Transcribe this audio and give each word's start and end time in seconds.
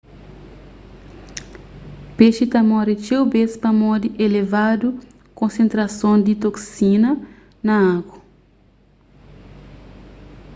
pexi 2.17 2.43
ta 2.53 2.61
móre 2.69 2.93
txeu 3.01 3.23
bês 3.31 3.51
pamodi 3.63 4.07
elevadu 4.25 4.87
konsentrason 5.39 6.15
di 6.25 6.33
toksina 6.43 7.11
na 7.65 7.75
agu 7.97 8.17